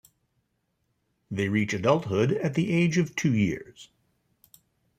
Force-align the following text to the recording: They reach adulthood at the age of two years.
They 1.29 1.47
reach 1.47 1.73
adulthood 1.75 2.31
at 2.31 2.55
the 2.55 2.71
age 2.71 2.97
of 2.97 3.15
two 3.15 3.35
years. 3.35 3.89